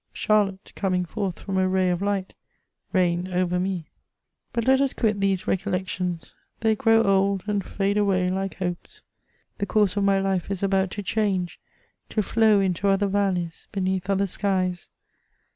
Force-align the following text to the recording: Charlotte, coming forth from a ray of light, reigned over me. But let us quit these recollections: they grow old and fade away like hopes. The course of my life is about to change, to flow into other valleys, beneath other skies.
Charlotte, 0.13 0.73
coming 0.75 1.05
forth 1.05 1.37
from 1.37 1.59
a 1.59 1.67
ray 1.69 1.91
of 1.91 2.01
light, 2.01 2.33
reigned 2.91 3.27
over 3.29 3.59
me. 3.59 3.85
But 4.51 4.65
let 4.65 4.81
us 4.81 4.93
quit 4.95 5.19
these 5.21 5.45
recollections: 5.45 6.33
they 6.61 6.75
grow 6.75 7.03
old 7.03 7.43
and 7.45 7.63
fade 7.63 7.97
away 7.99 8.27
like 8.31 8.55
hopes. 8.55 9.03
The 9.59 9.67
course 9.67 9.95
of 9.95 10.03
my 10.03 10.19
life 10.19 10.49
is 10.49 10.63
about 10.63 10.89
to 10.97 11.03
change, 11.03 11.59
to 12.09 12.23
flow 12.23 12.59
into 12.59 12.87
other 12.87 13.05
valleys, 13.05 13.67
beneath 13.71 14.09
other 14.09 14.25
skies. 14.25 14.89